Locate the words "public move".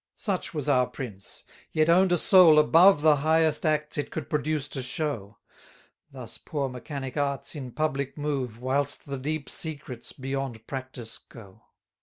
7.71-8.59